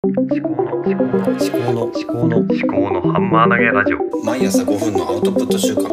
[0.00, 5.92] 思考の思考の思考の思考の思考のハンマー投げラジオ毎朝5分のアウトプット週間思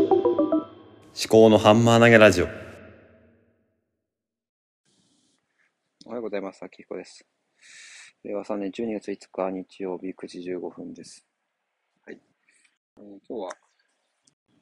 [1.27, 2.45] 考のハンマー投げラジオ
[6.05, 6.61] おはようございます。
[6.63, 7.25] 秋彦です。
[8.23, 11.25] 令和3年12月5日日曜日9時15分です。
[12.05, 12.21] はい。
[12.99, 13.49] えー今日は、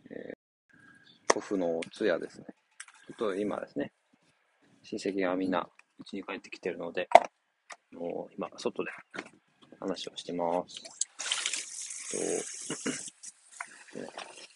[0.09, 2.45] えー、祖父の通夜ですね。
[3.07, 3.91] ちょっと今ですね、
[4.83, 5.67] 親戚がみんな
[5.99, 7.09] 家に帰ってきてるので、
[7.91, 8.91] もう今、外で
[9.83, 10.81] 話をしてます。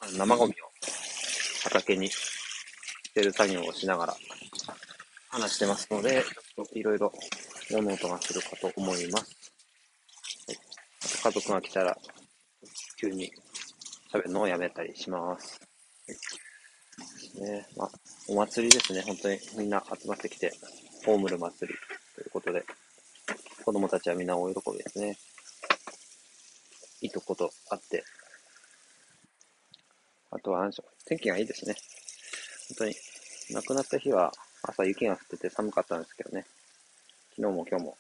[0.10, 0.56] と生ゴミを
[1.66, 2.18] 畑に捨
[3.14, 4.16] てる作業をしながら
[5.30, 7.12] 話してますので、ちょっといろいろ
[7.72, 9.52] 物音がするかと思います。
[10.48, 10.58] はい、
[11.04, 11.98] あと家族が来たら、
[12.98, 13.30] 急に
[14.14, 15.60] 喋るのをやめたりします。
[17.42, 17.92] はい、ねまあ、
[18.30, 19.02] お祭りですね。
[19.02, 20.54] 本当にみんな集まってきて、
[21.04, 21.78] 葬る祭り
[22.16, 22.64] ということで、
[23.68, 25.18] 子供たちはみんな大喜びですね。
[27.02, 28.02] いいとことあって、
[30.32, 31.76] あとは何でしょう、天気がいいですね。
[32.70, 32.96] 本当に、
[33.52, 34.32] 亡くなった日は
[34.64, 36.46] 朝雪が降ってて寒かったんですけどね。
[37.36, 37.98] 昨日も今日も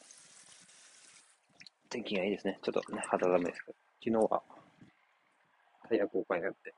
[1.89, 2.59] 天気がいいですね。
[2.61, 3.77] ちょっとね、肌寒いですけど。
[4.05, 4.41] 昨日は
[5.89, 6.73] タイヤ交換やって、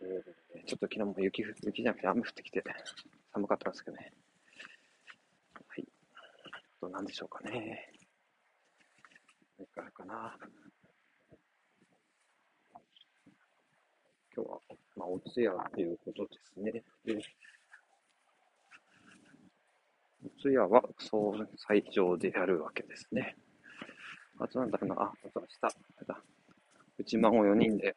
[0.00, 2.64] えーちょっと昨日も雪、雪じゃなくて雨降ってきて
[3.34, 4.12] 寒かったんですけどね。
[6.82, 7.92] と何でしょうかね。
[9.56, 10.36] 何かあるかな。
[14.34, 14.58] 今日は、
[14.96, 16.72] まあ、お通夜ということですね。
[17.04, 17.22] で
[20.24, 23.36] お通夜は総裁場でやるわけですね。
[24.40, 26.20] あとなんだろうな、あ、あと明日、あだ。
[26.98, 27.94] うち孫4人で、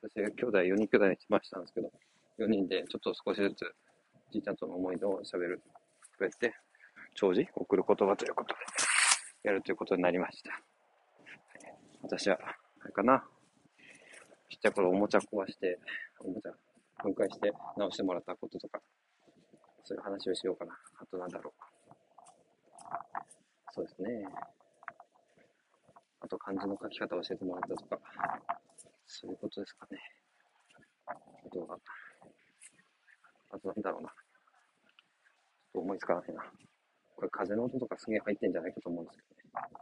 [0.00, 1.90] 私が兄弟4人兄弟にしましたんですけど、
[2.38, 3.74] 4人でちょっと少しずつ、
[4.30, 5.62] じいちゃんとの思い出を喋る、
[6.16, 6.54] くれて、
[7.14, 8.60] 長寿送る言葉ということで、
[9.44, 10.60] やるということになりました。
[12.02, 12.38] 私は、
[12.80, 13.24] あれかな、
[14.48, 15.78] ちっちゃい頃おもちゃ壊して、
[16.20, 16.52] おもちゃ
[17.02, 18.80] 分解して直してもらったこととか、
[19.84, 20.78] そういう話をしようかな。
[21.00, 21.62] あとなんだろう。
[23.72, 24.26] そうですね。
[26.20, 27.98] あと漢字の書き方を教えてもらったとか、
[29.06, 29.98] そういうことですかね。
[31.06, 31.14] あ
[31.50, 31.78] とは、
[33.50, 34.08] あとなんだろうな。
[34.08, 36.42] ちょっと思いつかないな。
[37.18, 39.74] これ風の音とかすげえ入ってんじゃないかと思うんですけどね。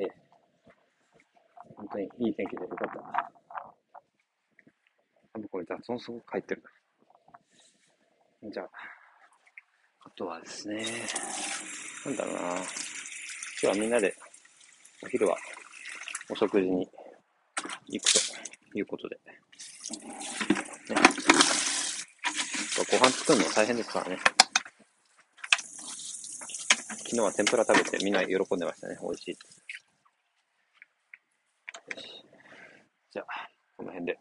[0.00, 0.12] ええ。
[1.76, 3.30] 本当にいい天気でよかった。
[5.34, 6.62] 多分これ雑音すごく入ってる。
[8.50, 8.70] じゃあ、
[10.06, 10.82] あとはですね、
[12.06, 12.40] なんだろうな。
[12.40, 12.64] 今
[13.60, 14.14] 日はみんなで、
[15.04, 15.36] お昼は
[16.30, 16.88] お食事に
[17.88, 18.12] 行く
[18.72, 19.16] ということで。
[19.26, 19.38] ね、
[22.90, 24.37] ご飯作るの大変ですからね。
[27.08, 28.98] 昨日は天ぷら食べてみんな喜んでましたね。
[29.00, 29.30] 美味しい。
[29.30, 29.38] よ
[31.96, 32.22] し。
[33.10, 33.48] じゃあ、
[33.78, 34.18] この辺で。